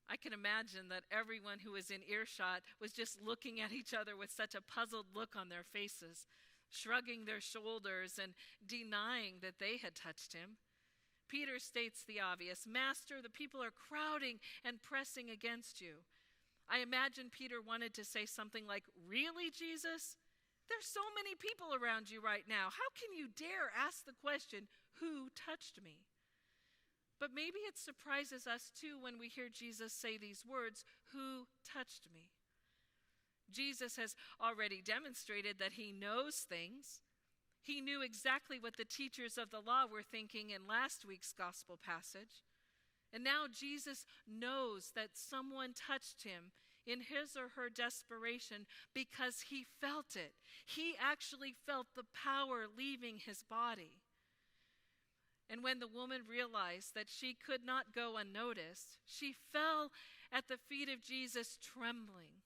I 0.09 0.17
can 0.17 0.33
imagine 0.33 0.89
that 0.89 1.03
everyone 1.11 1.59
who 1.59 1.71
was 1.71 1.89
in 1.89 2.01
earshot 2.07 2.61
was 2.79 2.91
just 2.91 3.17
looking 3.21 3.61
at 3.61 3.71
each 3.71 3.93
other 3.93 4.17
with 4.17 4.31
such 4.31 4.53
a 4.53 4.61
puzzled 4.61 5.07
look 5.15 5.35
on 5.35 5.49
their 5.49 5.63
faces, 5.63 6.27
shrugging 6.69 7.25
their 7.25 7.41
shoulders 7.41 8.19
and 8.21 8.33
denying 8.65 9.35
that 9.41 9.59
they 9.59 9.77
had 9.77 9.95
touched 9.95 10.33
him. 10.33 10.57
Peter 11.27 11.57
states 11.57 12.03
the 12.03 12.19
obvious 12.19 12.67
Master, 12.67 13.21
the 13.21 13.29
people 13.29 13.63
are 13.63 13.71
crowding 13.71 14.39
and 14.63 14.83
pressing 14.83 15.29
against 15.29 15.81
you. 15.81 16.03
I 16.69 16.79
imagine 16.79 17.29
Peter 17.31 17.57
wanted 17.61 17.93
to 17.95 18.05
say 18.05 18.25
something 18.25 18.67
like, 18.67 18.83
Really, 19.09 19.49
Jesus? 19.49 20.17
There's 20.69 20.85
so 20.85 21.01
many 21.15 21.35
people 21.35 21.73
around 21.73 22.09
you 22.09 22.21
right 22.21 22.45
now. 22.47 22.69
How 22.69 22.89
can 22.93 23.17
you 23.17 23.27
dare 23.35 23.71
ask 23.75 24.05
the 24.05 24.13
question, 24.13 24.67
Who 24.99 25.29
touched 25.35 25.79
me? 25.83 26.05
But 27.19 27.29
maybe 27.33 27.59
it 27.67 27.77
surprises 27.77 28.47
us 28.47 28.71
too 28.79 28.97
when 28.99 29.19
we 29.19 29.27
hear 29.27 29.47
Jesus 29.51 29.93
say 29.93 30.17
these 30.17 30.43
words, 30.45 30.83
Who 31.13 31.47
touched 31.65 32.07
me? 32.13 32.31
Jesus 33.51 33.97
has 33.97 34.15
already 34.41 34.81
demonstrated 34.83 35.57
that 35.59 35.73
he 35.73 35.91
knows 35.91 36.45
things. 36.47 37.01
He 37.61 37.79
knew 37.79 38.01
exactly 38.01 38.59
what 38.59 38.77
the 38.77 38.85
teachers 38.85 39.37
of 39.37 39.51
the 39.51 39.61
law 39.61 39.85
were 39.89 40.03
thinking 40.03 40.49
in 40.49 40.67
last 40.67 41.05
week's 41.05 41.31
gospel 41.31 41.79
passage. 41.81 42.43
And 43.13 43.23
now 43.23 43.45
Jesus 43.49 44.05
knows 44.27 44.91
that 44.95 45.09
someone 45.13 45.73
touched 45.73 46.23
him 46.23 46.51
in 46.85 46.99
his 46.99 47.37
or 47.37 47.49
her 47.55 47.69
desperation 47.69 48.65
because 48.93 49.45
he 49.49 49.65
felt 49.79 50.15
it. 50.15 50.33
He 50.65 50.95
actually 50.99 51.55
felt 51.65 51.87
the 51.95 52.03
power 52.13 52.65
leaving 52.75 53.17
his 53.17 53.43
body. 53.43 54.02
And 55.49 55.63
when 55.63 55.79
the 55.79 55.87
woman 55.87 56.21
realized 56.27 56.95
that 56.95 57.09
she 57.09 57.35
could 57.35 57.65
not 57.65 57.93
go 57.93 58.17
unnoticed, 58.17 58.97
she 59.05 59.35
fell 59.51 59.91
at 60.31 60.47
the 60.47 60.57
feet 60.57 60.89
of 60.89 61.03
Jesus 61.03 61.57
trembling. 61.61 62.41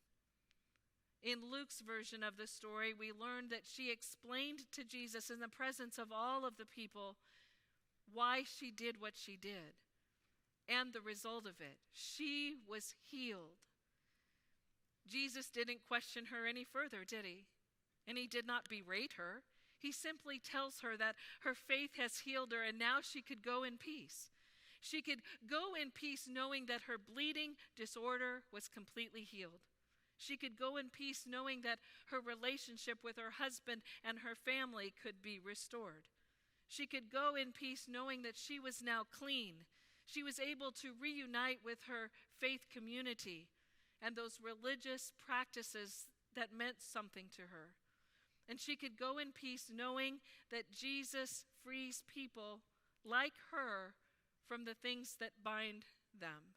In 1.23 1.51
Luke's 1.51 1.81
version 1.81 2.23
of 2.23 2.37
the 2.37 2.47
story, 2.47 2.93
we 2.97 3.11
learn 3.11 3.49
that 3.49 3.65
she 3.65 3.91
explained 3.91 4.71
to 4.71 4.83
Jesus 4.83 5.29
in 5.29 5.39
the 5.39 5.47
presence 5.47 5.97
of 5.97 6.11
all 6.11 6.45
of 6.45 6.57
the 6.57 6.65
people 6.65 7.15
why 8.11 8.43
she 8.43 8.71
did 8.71 9.01
what 9.01 9.13
she 9.15 9.35
did 9.35 9.75
and 10.69 10.93
the 10.93 11.01
result 11.01 11.45
of 11.45 11.59
it. 11.59 11.77
She 11.93 12.55
was 12.67 12.95
healed. 13.09 13.61
Jesus 15.07 15.49
didn't 15.49 15.87
question 15.87 16.25
her 16.25 16.45
any 16.45 16.63
further, 16.63 17.05
did 17.07 17.25
he? 17.25 17.45
And 18.07 18.17
he 18.17 18.27
did 18.27 18.45
not 18.45 18.69
berate 18.69 19.13
her. 19.17 19.43
He 19.79 19.91
simply 19.91 20.39
tells 20.39 20.79
her 20.81 20.98
that 20.98 21.15
her 21.41 21.53
faith 21.53 21.91
has 21.98 22.19
healed 22.19 22.51
her 22.51 22.63
and 22.63 22.79
now 22.79 22.98
she 23.01 23.22
could 23.22 23.43
go 23.43 23.63
in 23.63 23.77
peace. 23.77 24.31
She 24.81 25.01
could 25.01 25.22
go 25.50 25.74
in 25.79 25.91
peace 25.91 26.27
knowing 26.29 26.65
that 26.67 26.81
her 26.88 26.98
bleeding 26.98 27.53
disorder 27.75 28.43
was 28.51 28.67
completely 28.67 29.22
healed. 29.22 29.62
She 30.17 30.38
could 30.38 30.57
go 30.57 30.77
in 30.77 30.89
peace 30.89 31.25
knowing 31.27 31.62
that 31.62 31.79
her 32.12 32.19
relationship 32.19 33.00
with 33.03 33.17
her 33.17 33.31
husband 33.38 33.81
and 34.03 34.19
her 34.19 34.36
family 34.36 34.93
could 35.01 35.22
be 35.22 35.39
restored. 35.39 36.07
She 36.67 36.88
could 36.88 37.12
go 37.12 37.36
in 37.36 37.51
peace 37.51 37.86
knowing 37.88 38.24
that 38.24 38.38
she 38.38 38.60
was 38.60 38.81
now 38.81 39.03
clean 39.12 39.65
she 40.07 40.24
was 40.24 40.39
able 40.39 40.72
to 40.72 40.93
reunite 41.00 41.60
with 41.63 41.79
her 41.88 42.10
faith 42.39 42.65
community 42.72 43.50
and 44.01 44.15
those 44.15 44.39
religious 44.41 45.12
practices 45.25 46.07
that 46.36 46.53
meant 46.55 46.77
something 46.79 47.25
to 47.36 47.43
her. 47.43 47.75
And 48.49 48.59
she 48.59 48.75
could 48.75 48.97
go 48.97 49.17
in 49.17 49.31
peace 49.33 49.65
knowing 49.73 50.19
that 50.51 50.71
Jesus 50.71 51.45
frees 51.63 52.03
people 52.13 52.61
like 53.03 53.33
her 53.51 53.95
from 54.47 54.65
the 54.65 54.73
things 54.73 55.15
that 55.19 55.43
bind 55.43 55.85
them. 56.17 56.55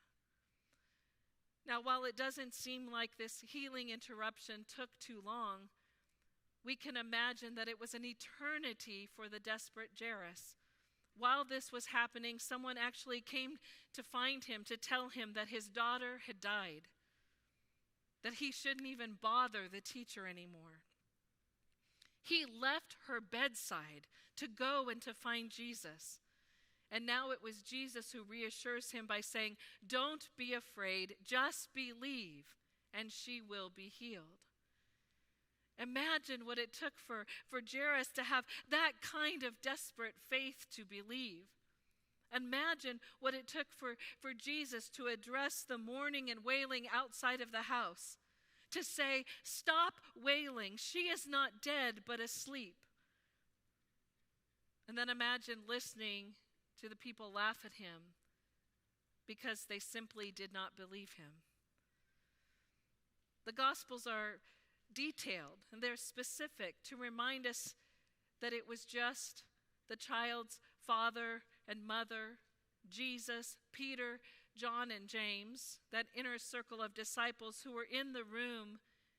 Now, 1.66 1.80
while 1.82 2.04
it 2.04 2.16
doesn't 2.16 2.54
seem 2.54 2.90
like 2.90 3.16
this 3.16 3.44
healing 3.46 3.90
interruption 3.90 4.64
took 4.68 4.90
too 5.00 5.20
long, 5.24 5.68
we 6.64 6.76
can 6.76 6.96
imagine 6.96 7.54
that 7.56 7.68
it 7.68 7.80
was 7.80 7.94
an 7.94 8.04
eternity 8.04 9.08
for 9.14 9.28
the 9.28 9.40
desperate 9.40 9.90
Jairus 9.98 10.56
while 11.20 11.44
this 11.44 11.70
was 11.70 11.86
happening, 11.86 12.38
someone 12.38 12.76
actually 12.78 13.20
came 13.20 13.58
to 13.94 14.02
find 14.02 14.44
him 14.44 14.64
to 14.64 14.76
tell 14.76 15.10
him 15.10 15.32
that 15.34 15.48
his 15.48 15.68
daughter 15.68 16.22
had 16.26 16.40
died, 16.40 16.88
that 18.24 18.34
he 18.34 18.50
shouldn't 18.50 18.86
even 18.86 19.18
bother 19.20 19.68
the 19.70 19.82
teacher 19.82 20.26
anymore. 20.26 20.80
He 22.22 22.44
left 22.44 22.96
her 23.06 23.20
bedside 23.20 24.06
to 24.36 24.48
go 24.48 24.88
and 24.90 25.00
to 25.02 25.14
find 25.14 25.50
Jesus. 25.50 26.20
And 26.90 27.06
now 27.06 27.30
it 27.30 27.42
was 27.42 27.62
Jesus 27.62 28.12
who 28.12 28.24
reassures 28.24 28.90
him 28.90 29.06
by 29.06 29.20
saying, 29.20 29.56
Don't 29.86 30.28
be 30.36 30.52
afraid, 30.52 31.14
just 31.24 31.68
believe, 31.74 32.46
and 32.92 33.12
she 33.12 33.40
will 33.40 33.70
be 33.74 33.88
healed. 33.88 34.44
Imagine 35.78 36.44
what 36.44 36.58
it 36.58 36.72
took 36.72 36.98
for, 36.98 37.24
for 37.48 37.60
Jairus 37.60 38.08
to 38.14 38.22
have 38.22 38.44
that 38.70 38.92
kind 39.00 39.42
of 39.42 39.62
desperate 39.62 40.16
faith 40.28 40.66
to 40.74 40.84
believe. 40.84 41.46
Imagine 42.34 43.00
what 43.18 43.34
it 43.34 43.46
took 43.46 43.66
for, 43.76 43.94
for 44.20 44.32
Jesus 44.34 44.88
to 44.90 45.06
address 45.06 45.64
the 45.66 45.78
mourning 45.78 46.30
and 46.30 46.44
wailing 46.44 46.86
outside 46.92 47.40
of 47.40 47.50
the 47.50 47.62
house, 47.62 48.18
to 48.72 48.84
say, 48.84 49.24
Stop 49.42 49.94
wailing. 50.14 50.74
She 50.76 51.08
is 51.08 51.26
not 51.28 51.60
dead, 51.62 52.00
but 52.06 52.20
asleep. 52.20 52.76
And 54.88 54.98
then 54.98 55.08
imagine 55.08 55.58
listening 55.68 56.34
to 56.80 56.88
the 56.88 56.96
people 56.96 57.32
laugh 57.32 57.58
at 57.64 57.74
him 57.74 58.14
because 59.26 59.66
they 59.68 59.78
simply 59.78 60.32
did 60.32 60.52
not 60.52 60.76
believe 60.76 61.12
him. 61.16 61.42
The 63.46 63.52
Gospels 63.52 64.06
are 64.06 64.40
detailed 64.92 65.60
and 65.72 65.80
they're 65.80 65.96
specific 65.96 66.74
to 66.84 66.96
remind 66.96 67.46
us 67.46 67.74
that 68.40 68.52
it 68.52 68.68
was 68.68 68.84
just 68.84 69.44
the 69.88 69.96
child's 69.96 70.58
father 70.84 71.42
and 71.68 71.86
mother, 71.86 72.38
Jesus, 72.88 73.56
Peter, 73.72 74.18
John, 74.56 74.90
and 74.90 75.08
James, 75.08 75.78
that 75.92 76.06
inner 76.14 76.38
circle 76.38 76.82
of 76.82 76.94
disciples 76.94 77.60
who 77.64 77.72
were 77.72 77.86
in 77.90 78.12
the 78.12 78.24
room 78.24 78.78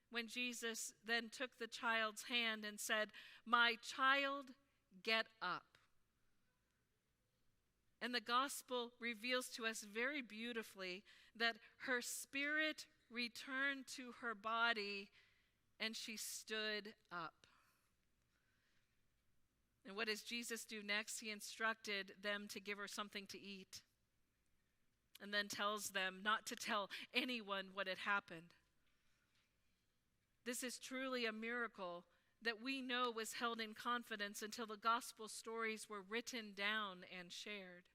when 0.09 0.27
Jesus 0.27 0.93
then 1.05 1.29
took 1.35 1.51
the 1.59 1.67
child's 1.67 2.23
hand 2.23 2.63
and 2.67 2.79
said, 2.79 3.09
My 3.45 3.75
child, 3.81 4.47
get 5.03 5.25
up. 5.41 5.63
And 8.01 8.13
the 8.13 8.21
gospel 8.21 8.91
reveals 8.99 9.47
to 9.49 9.65
us 9.65 9.85
very 9.93 10.21
beautifully 10.21 11.03
that 11.37 11.55
her 11.85 12.01
spirit 12.01 12.85
returned 13.11 13.85
to 13.95 14.13
her 14.21 14.33
body 14.35 15.09
and 15.79 15.95
she 15.95 16.17
stood 16.17 16.93
up. 17.11 17.33
And 19.85 19.95
what 19.95 20.07
does 20.07 20.21
Jesus 20.21 20.63
do 20.65 20.81
next? 20.85 21.19
He 21.19 21.31
instructed 21.31 22.13
them 22.21 22.47
to 22.51 22.59
give 22.59 22.77
her 22.77 22.87
something 22.87 23.25
to 23.29 23.39
eat 23.39 23.81
and 25.21 25.33
then 25.33 25.47
tells 25.47 25.89
them 25.89 26.19
not 26.23 26.45
to 26.47 26.55
tell 26.55 26.89
anyone 27.13 27.65
what 27.73 27.87
had 27.87 27.99
happened. 27.99 28.49
This 30.45 30.63
is 30.63 30.79
truly 30.79 31.25
a 31.25 31.31
miracle 31.31 32.05
that 32.43 32.61
we 32.61 32.81
know 32.81 33.11
was 33.15 33.33
held 33.33 33.61
in 33.61 33.73
confidence 33.73 34.41
until 34.41 34.65
the 34.65 34.77
gospel 34.77 35.27
stories 35.29 35.85
were 35.87 36.01
written 36.07 36.53
down 36.55 37.05
and 37.17 37.31
shared. 37.31 37.85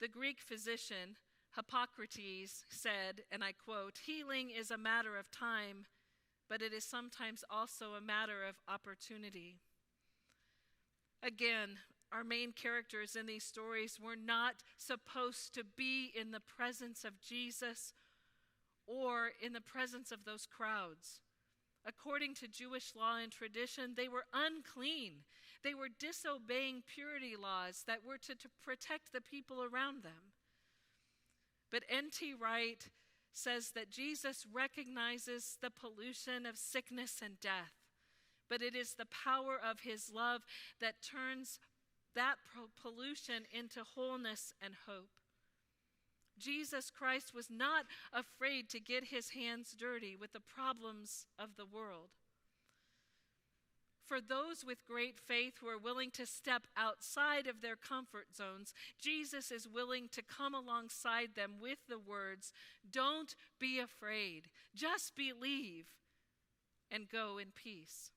The 0.00 0.08
Greek 0.08 0.40
physician 0.40 1.16
Hippocrates 1.54 2.64
said, 2.68 3.22
and 3.30 3.44
I 3.44 3.52
quote, 3.52 4.00
Healing 4.04 4.50
is 4.50 4.72
a 4.72 4.78
matter 4.78 5.16
of 5.16 5.30
time, 5.30 5.86
but 6.48 6.60
it 6.60 6.72
is 6.72 6.84
sometimes 6.84 7.44
also 7.48 7.92
a 7.92 8.00
matter 8.00 8.44
of 8.44 8.56
opportunity. 8.68 9.60
Again, 11.22 11.78
our 12.14 12.22
main 12.22 12.52
characters 12.52 13.16
in 13.16 13.26
these 13.26 13.44
stories 13.44 13.98
were 14.00 14.16
not 14.16 14.54
supposed 14.78 15.52
to 15.54 15.64
be 15.64 16.12
in 16.14 16.30
the 16.30 16.40
presence 16.40 17.04
of 17.04 17.20
Jesus 17.20 17.92
or 18.86 19.32
in 19.42 19.52
the 19.52 19.60
presence 19.60 20.12
of 20.12 20.24
those 20.24 20.46
crowds. 20.46 21.20
According 21.86 22.34
to 22.36 22.48
Jewish 22.48 22.92
law 22.94 23.18
and 23.18 23.32
tradition, 23.32 23.94
they 23.96 24.08
were 24.08 24.24
unclean. 24.32 25.24
They 25.64 25.74
were 25.74 25.88
disobeying 25.98 26.82
purity 26.86 27.34
laws 27.40 27.82
that 27.86 28.04
were 28.06 28.18
to, 28.18 28.34
to 28.34 28.48
protect 28.62 29.12
the 29.12 29.20
people 29.20 29.62
around 29.62 30.02
them. 30.02 30.32
But 31.70 31.82
N.T. 31.90 32.34
Wright 32.40 32.88
says 33.32 33.72
that 33.74 33.90
Jesus 33.90 34.46
recognizes 34.50 35.58
the 35.60 35.70
pollution 35.70 36.46
of 36.46 36.56
sickness 36.56 37.20
and 37.22 37.40
death, 37.40 37.74
but 38.48 38.62
it 38.62 38.76
is 38.76 38.94
the 38.94 39.06
power 39.06 39.58
of 39.58 39.80
his 39.80 40.10
love 40.14 40.42
that 40.80 41.02
turns 41.02 41.58
that 42.14 42.36
pollution 42.80 43.44
into 43.50 43.80
wholeness 43.94 44.54
and 44.60 44.74
hope. 44.86 45.10
Jesus 46.38 46.90
Christ 46.90 47.32
was 47.34 47.48
not 47.48 47.84
afraid 48.12 48.68
to 48.70 48.80
get 48.80 49.04
his 49.04 49.30
hands 49.30 49.74
dirty 49.78 50.16
with 50.16 50.32
the 50.32 50.40
problems 50.40 51.26
of 51.38 51.50
the 51.56 51.66
world 51.66 52.10
for 54.06 54.20
those 54.20 54.64
with 54.64 54.86
great 54.86 55.18
faith 55.18 55.54
who 55.60 55.68
are 55.68 55.78
willing 55.78 56.10
to 56.12 56.26
step 56.26 56.66
outside 56.76 57.46
of 57.46 57.60
their 57.60 57.76
comfort 57.76 58.26
zones, 58.36 58.74
Jesus 59.00 59.50
is 59.50 59.68
willing 59.68 60.08
to 60.12 60.22
come 60.22 60.54
alongside 60.54 61.30
them 61.34 61.54
with 61.60 61.78
the 61.88 61.98
words, 61.98 62.52
Don't 62.88 63.34
be 63.58 63.78
afraid, 63.78 64.48
just 64.74 65.16
believe 65.16 65.86
and 66.90 67.08
go 67.08 67.38
in 67.38 67.48
peace. 67.54 68.10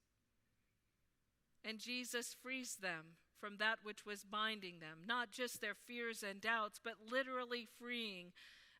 And 1.63 1.79
Jesus 1.79 2.35
frees 2.41 2.77
them 2.81 3.17
from 3.39 3.57
that 3.57 3.79
which 3.83 4.05
was 4.05 4.23
binding 4.23 4.79
them, 4.79 4.99
not 5.05 5.31
just 5.31 5.61
their 5.61 5.75
fears 5.75 6.23
and 6.27 6.41
doubts, 6.41 6.79
but 6.83 6.95
literally 7.11 7.67
freeing 7.79 8.31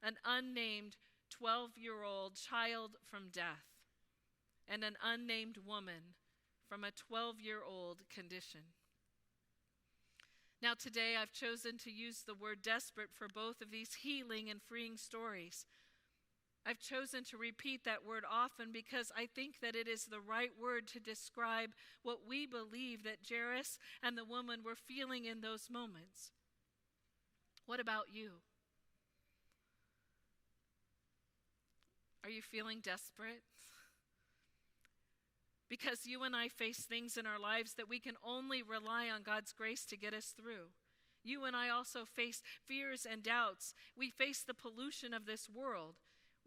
an 0.04 0.15
unnamed 0.26 0.98
12 1.30 1.72
year 1.76 2.04
old 2.04 2.36
child 2.36 2.91
from 3.06 3.30
death 3.32 3.65
and 4.67 4.84
an 4.84 4.96
unnamed 5.04 5.58
woman 5.65 6.15
from 6.67 6.84
a 6.84 6.91
12 6.91 7.39
year 7.39 7.60
old 7.67 8.02
condition. 8.13 8.62
Now, 10.62 10.74
today 10.74 11.15
I've 11.15 11.32
chosen 11.32 11.78
to 11.80 11.91
use 11.91 12.24
the 12.26 12.34
word 12.34 12.63
desperate 12.63 13.12
for 13.13 13.28
both 13.28 13.62
of 13.62 13.70
these 13.70 13.93
healing 14.02 14.50
and 14.50 14.60
freeing 14.62 14.98
stories. 14.98 15.65
I've 16.67 16.80
chosen 16.80 17.23
to 17.25 17.38
repeat 17.38 17.86
that 17.86 18.06
word 18.06 18.23
often 18.30 18.73
because 18.73 19.10
I 19.15 19.25
think 19.34 19.62
that 19.62 19.75
it 19.75 19.88
is 19.88 20.06
the 20.06 20.19
right 20.19 20.51
word 20.60 20.86
to 20.89 20.99
describe 20.99 21.69
what 22.03 22.27
we 22.27 22.45
believe 22.45 23.03
that 23.03 23.19
Jairus 23.27 23.80
and 24.03 24.17
the 24.17 24.25
woman 24.25 24.60
were 24.65 24.75
feeling 24.75 25.23
in 25.23 25.39
those 25.39 25.69
moments. 25.71 26.32
What 27.65 27.80
about 27.80 28.08
you? 28.12 28.32
Are 32.23 32.30
you 32.30 32.41
feeling 32.41 32.80
desperate? 32.84 33.43
because 35.69 36.06
you 36.06 36.23
and 36.23 36.36
I 36.36 36.47
face 36.47 36.86
things 36.86 37.17
in 37.17 37.25
our 37.25 37.39
lives 37.39 37.73
that 37.73 37.89
we 37.89 37.99
can 37.99 38.15
only 38.23 38.62
rely 38.62 39.10
on 39.13 39.23
God's 39.23 39.51
grace 39.51 39.86
to 39.88 39.97
get 39.97 40.13
us 40.13 40.34
through. 40.36 40.71
You 41.23 41.43
and 41.43 41.56
I 41.56 41.69
also 41.69 42.06
face 42.06 42.41
fears 42.65 43.06
and 43.10 43.21
doubts. 43.21 43.73
We 43.97 44.10
face 44.10 44.43
the 44.43 44.53
pollution 44.53 45.13
of 45.13 45.25
this 45.25 45.49
world. 45.53 45.95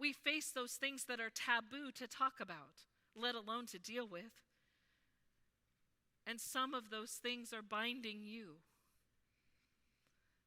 We 0.00 0.12
face 0.12 0.50
those 0.50 0.72
things 0.72 1.04
that 1.04 1.20
are 1.20 1.30
taboo 1.30 1.92
to 1.96 2.08
talk 2.08 2.34
about, 2.40 2.84
let 3.14 3.34
alone 3.34 3.66
to 3.66 3.78
deal 3.78 4.08
with. 4.08 4.32
And 6.26 6.40
some 6.40 6.72
of 6.72 6.90
those 6.90 7.12
things 7.12 7.52
are 7.52 7.62
binding 7.62 8.22
you. 8.22 8.56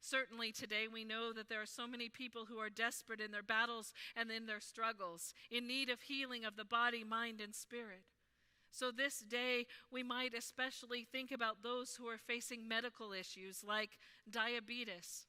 Certainly, 0.02 0.52
today 0.52 0.86
we 0.92 1.06
know 1.06 1.32
that 1.32 1.48
there 1.50 1.62
are 1.62 1.66
so 1.66 1.88
many 1.88 2.10
people 2.10 2.46
who 2.46 2.58
are 2.58 2.70
desperate 2.70 3.22
in 3.22 3.32
their 3.32 3.44
battles 3.44 3.94
and 4.16 4.30
in 4.30 4.48
their 4.48 4.60
struggles, 4.60 5.34
in 5.50 5.68
need 5.68 5.90
of 5.90 6.02
healing 6.02 6.44
of 6.44 6.58
the 6.58 6.66
body, 6.66 7.04
mind, 7.04 7.40
and 7.40 7.56
spirit. 7.56 8.04
So, 8.70 8.92
this 8.92 9.20
day, 9.20 9.68
we 9.92 10.04
might 10.04 10.34
especially 10.34 11.08
think 11.10 11.32
about 11.32 11.62
those 11.62 11.96
who 11.96 12.08
are 12.08 12.18
facing 12.18 12.68
medical 12.68 13.14
issues 13.14 13.64
like 13.64 13.92
diabetes, 14.30 15.28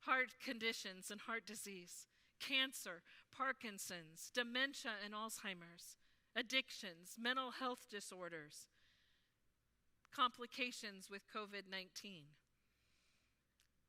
heart 0.00 0.30
conditions 0.42 1.10
and 1.10 1.20
heart 1.20 1.44
disease, 1.44 2.06
cancer, 2.40 3.02
Parkinson's, 3.36 4.30
dementia 4.34 4.92
and 5.04 5.14
Alzheimer's, 5.14 5.96
addictions, 6.34 7.16
mental 7.20 7.50
health 7.50 7.86
disorders, 7.90 8.68
complications 10.14 11.08
with 11.10 11.22
COVID 11.34 11.70
19. 11.70 12.24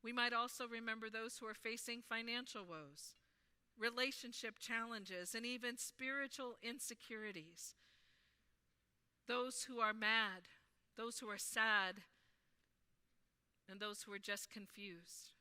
We 0.03 0.13
might 0.13 0.33
also 0.33 0.67
remember 0.67 1.09
those 1.09 1.37
who 1.37 1.47
are 1.47 1.53
facing 1.53 2.01
financial 2.01 2.65
woes, 2.65 3.15
relationship 3.77 4.59
challenges, 4.59 5.33
and 5.33 5.45
even 5.45 5.77
spiritual 5.77 6.55
insecurities 6.61 7.75
those 9.27 9.63
who 9.63 9.79
are 9.79 9.93
mad, 9.93 10.47
those 10.95 11.19
who 11.19 11.29
are 11.29 11.37
sad, 11.37 11.95
and 13.69 13.79
those 13.79 14.03
who 14.03 14.13
are 14.13 14.19
just 14.19 14.49
confused. 14.49 15.33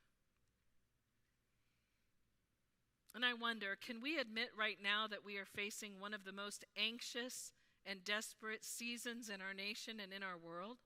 And 3.17 3.25
I 3.25 3.33
wonder 3.33 3.75
can 3.83 3.99
we 3.99 4.19
admit 4.19 4.49
right 4.55 4.77
now 4.79 5.07
that 5.07 5.25
we 5.25 5.37
are 5.37 5.45
facing 5.45 5.93
one 5.99 6.13
of 6.13 6.23
the 6.23 6.31
most 6.31 6.65
anxious 6.77 7.51
and 7.83 8.03
desperate 8.05 8.63
seasons 8.63 9.27
in 9.27 9.41
our 9.41 9.55
nation 9.55 9.99
and 9.99 10.13
in 10.13 10.21
our 10.21 10.37
world? 10.37 10.77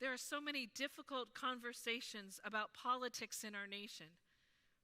There 0.00 0.10
are 0.14 0.16
so 0.16 0.40
many 0.40 0.70
difficult 0.74 1.34
conversations 1.34 2.40
about 2.42 2.72
politics 2.72 3.44
in 3.44 3.54
our 3.54 3.66
nation. 3.66 4.16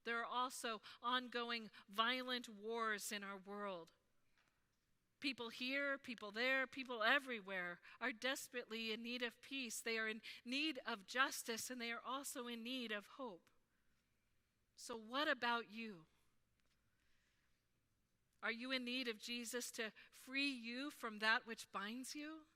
There 0.05 0.19
are 0.19 0.27
also 0.31 0.83
ongoing 1.03 1.71
violent 1.91 2.49
wars 2.51 3.11
in 3.17 3.25
our 3.25 3.41
world. 3.47 3.89
People 5.23 5.49
here, 5.49 5.97
people 6.03 6.33
there, 6.33 6.67
people 6.67 7.03
everywhere 7.03 7.79
are 7.99 8.13
desperately 8.13 8.93
in 8.93 9.03
need 9.03 9.23
of 9.23 9.41
peace. 9.41 9.81
They 9.83 9.97
are 9.97 10.09
in 10.09 10.21
need 10.45 10.81
of 10.87 11.07
justice, 11.07 11.71
and 11.71 11.81
they 11.81 11.91
are 11.91 12.05
also 12.07 12.47
in 12.47 12.63
need 12.63 12.93
of 12.93 13.07
hope. 13.17 13.41
So, 14.81 14.99
what 15.09 15.31
about 15.31 15.65
you? 15.71 16.07
Are 18.43 18.51
you 18.51 18.73
in 18.73 18.83
need 18.83 19.09
of 19.09 19.21
Jesus 19.21 19.71
to 19.73 19.93
free 20.25 20.49
you 20.51 20.91
from 20.99 21.19
that 21.19 21.41
which 21.45 21.67
binds 21.71 22.15
you? 22.15 22.47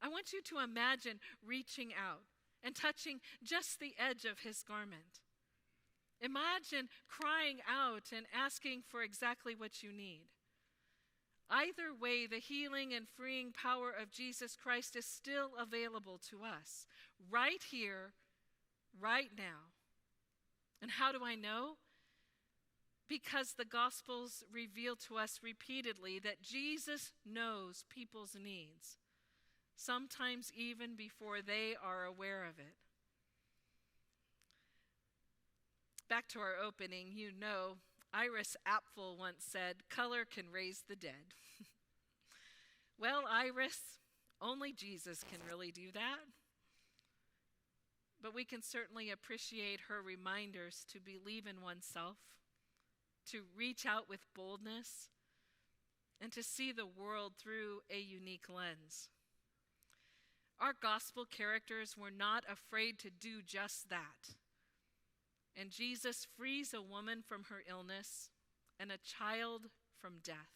I 0.00 0.08
want 0.08 0.32
you 0.32 0.40
to 0.42 0.62
imagine 0.62 1.18
reaching 1.44 1.90
out 1.92 2.22
and 2.62 2.76
touching 2.76 3.18
just 3.42 3.80
the 3.80 3.94
edge 3.98 4.24
of 4.24 4.40
his 4.40 4.62
garment. 4.62 5.20
Imagine 6.20 6.88
crying 7.08 7.58
out 7.68 8.12
and 8.16 8.26
asking 8.32 8.82
for 8.88 9.02
exactly 9.02 9.56
what 9.56 9.82
you 9.82 9.90
need. 9.92 10.28
Either 11.50 11.92
way, 12.00 12.28
the 12.28 12.38
healing 12.38 12.94
and 12.94 13.08
freeing 13.08 13.50
power 13.52 13.90
of 13.90 14.12
Jesus 14.12 14.56
Christ 14.56 14.94
is 14.94 15.04
still 15.04 15.50
available 15.58 16.20
to 16.30 16.44
us, 16.44 16.86
right 17.28 17.62
here, 17.70 18.12
right 19.00 19.30
now. 19.36 19.75
And 20.80 20.90
how 20.90 21.12
do 21.12 21.20
I 21.24 21.34
know? 21.34 21.76
Because 23.08 23.52
the 23.52 23.64
Gospels 23.64 24.42
reveal 24.52 24.96
to 25.08 25.16
us 25.16 25.40
repeatedly 25.42 26.18
that 26.20 26.42
Jesus 26.42 27.12
knows 27.24 27.84
people's 27.88 28.36
needs, 28.40 28.98
sometimes 29.76 30.50
even 30.56 30.96
before 30.96 31.40
they 31.40 31.74
are 31.82 32.04
aware 32.04 32.44
of 32.44 32.58
it. 32.58 32.74
Back 36.08 36.28
to 36.28 36.40
our 36.40 36.54
opening, 36.62 37.08
you 37.14 37.30
know, 37.38 37.76
Iris 38.12 38.56
Apfel 38.66 39.18
once 39.18 39.44
said, 39.46 39.88
Color 39.88 40.24
can 40.24 40.46
raise 40.52 40.84
the 40.88 40.96
dead. 40.96 41.34
well, 42.98 43.24
Iris, 43.30 43.78
only 44.40 44.72
Jesus 44.72 45.24
can 45.30 45.40
really 45.48 45.70
do 45.70 45.90
that. 45.92 46.20
But 48.26 48.34
we 48.34 48.44
can 48.44 48.60
certainly 48.60 49.12
appreciate 49.12 49.82
her 49.88 50.02
reminders 50.02 50.84
to 50.92 50.98
believe 50.98 51.46
in 51.46 51.62
oneself, 51.62 52.16
to 53.30 53.42
reach 53.56 53.86
out 53.86 54.08
with 54.08 54.26
boldness, 54.34 55.10
and 56.20 56.32
to 56.32 56.42
see 56.42 56.72
the 56.72 56.88
world 56.88 57.34
through 57.38 57.82
a 57.88 58.00
unique 58.00 58.48
lens. 58.48 59.10
Our 60.58 60.72
gospel 60.72 61.24
characters 61.24 61.96
were 61.96 62.10
not 62.10 62.42
afraid 62.50 62.98
to 62.98 63.10
do 63.10 63.42
just 63.46 63.90
that. 63.90 64.34
And 65.56 65.70
Jesus 65.70 66.26
frees 66.36 66.74
a 66.74 66.82
woman 66.82 67.22
from 67.22 67.44
her 67.44 67.62
illness 67.70 68.30
and 68.80 68.90
a 68.90 68.98
child 68.98 69.68
from 70.00 70.14
death. 70.24 70.55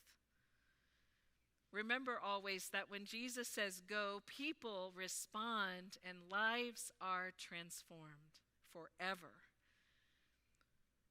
Remember 1.73 2.19
always 2.23 2.69
that 2.71 2.91
when 2.91 3.05
Jesus 3.05 3.47
says 3.47 3.83
go, 3.87 4.23
people 4.27 4.93
respond 4.95 5.99
and 6.05 6.19
lives 6.31 6.93
are 7.01 7.31
transformed 7.39 8.41
forever. 8.73 9.33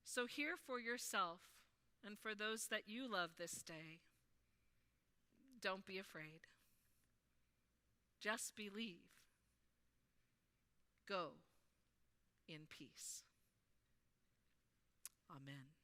So, 0.03 0.25
hear 0.25 0.55
for 0.57 0.79
yourself 0.79 1.39
and 2.05 2.17
for 2.17 2.33
those 2.33 2.67
that 2.67 2.87
you 2.87 3.09
love 3.09 3.31
this 3.37 3.61
day 3.61 3.99
don't 5.61 5.85
be 5.85 5.97
afraid. 5.97 6.41
Just 8.19 8.55
believe. 8.55 8.95
Go 11.07 11.31
in 12.47 12.61
peace. 12.69 13.23
Amen. 15.29 15.78